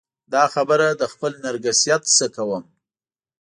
[0.33, 2.63] دا خبره له خپل نرګسیت نه کوم.